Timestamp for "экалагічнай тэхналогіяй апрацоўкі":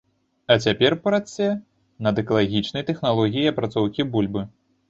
2.23-4.11